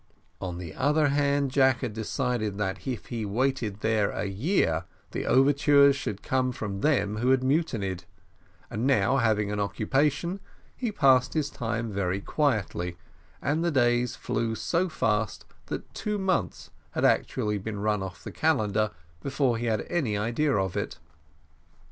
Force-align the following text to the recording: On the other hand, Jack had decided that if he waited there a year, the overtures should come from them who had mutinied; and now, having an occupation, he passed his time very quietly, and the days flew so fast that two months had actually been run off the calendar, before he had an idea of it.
On 0.41 0.57
the 0.57 0.73
other 0.73 1.09
hand, 1.09 1.51
Jack 1.51 1.81
had 1.81 1.93
decided 1.93 2.57
that 2.57 2.87
if 2.87 3.05
he 3.13 3.23
waited 3.23 3.81
there 3.81 4.09
a 4.09 4.25
year, 4.25 4.85
the 5.11 5.27
overtures 5.27 5.95
should 5.95 6.23
come 6.23 6.51
from 6.51 6.81
them 6.81 7.17
who 7.17 7.29
had 7.29 7.43
mutinied; 7.43 8.05
and 8.71 8.87
now, 8.87 9.17
having 9.17 9.51
an 9.51 9.59
occupation, 9.59 10.39
he 10.75 10.91
passed 10.91 11.35
his 11.35 11.51
time 11.51 11.91
very 11.91 12.19
quietly, 12.19 12.97
and 13.43 13.63
the 13.63 13.69
days 13.69 14.15
flew 14.15 14.55
so 14.55 14.89
fast 14.89 15.45
that 15.67 15.93
two 15.93 16.17
months 16.17 16.71
had 16.93 17.05
actually 17.05 17.59
been 17.59 17.79
run 17.79 18.01
off 18.01 18.23
the 18.23 18.31
calendar, 18.31 18.89
before 19.21 19.55
he 19.59 19.67
had 19.67 19.81
an 19.81 20.07
idea 20.17 20.55
of 20.57 20.75
it. 20.75 20.97